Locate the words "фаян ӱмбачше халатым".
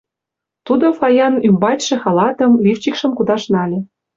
0.99-2.51